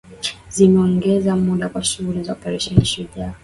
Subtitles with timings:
[0.49, 3.33] Zimeongeza muda wa shughuli za Operesheni Shujaa